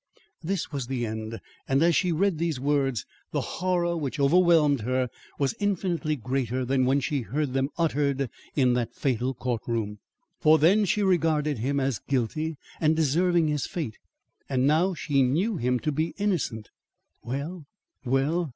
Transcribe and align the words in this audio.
This 0.41 0.71
was 0.71 0.87
the 0.87 1.05
end; 1.05 1.39
and 1.67 1.83
as 1.83 1.95
she 1.95 2.11
read 2.11 2.39
these 2.39 2.59
words, 2.59 3.05
the 3.31 3.59
horror 3.61 3.95
which 3.95 4.19
overwhelmed 4.19 4.81
her 4.81 5.11
was 5.37 5.53
infinitely 5.59 6.15
greater 6.15 6.65
than 6.65 6.85
when 6.85 6.99
she 7.01 7.21
heard 7.21 7.53
them 7.53 7.69
uttered 7.77 8.27
in 8.55 8.73
that 8.73 8.95
fatal 8.95 9.35
court 9.35 9.61
room. 9.67 9.99
For 10.39 10.57
then 10.57 10.85
she 10.85 11.03
regarded 11.03 11.59
him 11.59 11.79
as 11.79 11.99
guilty 11.99 12.57
and 12.79 12.95
deserving 12.95 13.47
his 13.49 13.67
fate 13.67 13.99
and 14.49 14.65
now 14.65 14.95
she 14.95 15.21
knew 15.21 15.57
him 15.57 15.77
to 15.81 15.91
be 15.91 16.15
innocent. 16.17 16.71
Well, 17.23 17.67
well! 18.03 18.49